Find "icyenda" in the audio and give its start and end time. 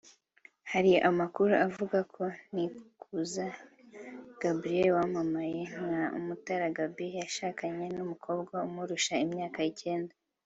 9.71-10.13